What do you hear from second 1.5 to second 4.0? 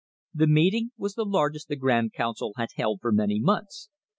the Grand Council had held for many months.